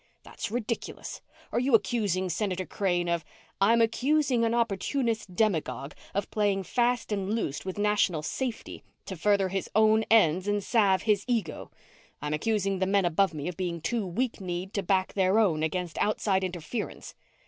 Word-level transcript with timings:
"That's 0.23 0.49
ridiculous! 0.49 1.21
Are 1.51 1.59
you 1.59 1.75
accusing 1.75 2.27
Senator 2.27 2.65
Crane 2.65 3.07
of?" 3.07 3.23
"I'm 3.61 3.81
accusing 3.81 4.43
an 4.43 4.55
opportunist 4.55 5.35
demagogue 5.35 5.93
of 6.15 6.31
playing 6.31 6.63
fast 6.63 7.11
and 7.11 7.31
loose 7.35 7.63
with 7.65 7.77
national 7.77 8.23
safety 8.23 8.83
to 9.05 9.15
further 9.15 9.49
his 9.49 9.69
own 9.75 10.01
ends 10.09 10.47
and 10.47 10.63
salve 10.63 11.03
his 11.03 11.23
ego. 11.27 11.69
I'm 12.19 12.33
accusing 12.33 12.79
the 12.79 12.87
men 12.87 13.05
above 13.05 13.35
me 13.35 13.47
of 13.47 13.55
being 13.57 13.79
too 13.79 14.07
weak 14.07 14.41
kneed 14.41 14.73
to 14.73 14.81
back 14.81 15.13
their 15.13 15.37
own 15.37 15.61
against 15.61 15.99
outside 15.99 16.43
interference." 16.43 17.13